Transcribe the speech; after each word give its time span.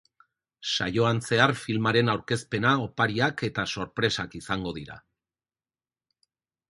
Saioan 0.75 1.19
zehar 1.25 1.51
filmaren 1.63 2.09
aurkezpena, 2.15 2.71
opariak 2.85 3.45
eta 3.51 3.67
sorpresak 3.75 4.39
izango 4.43 4.73
dira. 4.79 5.01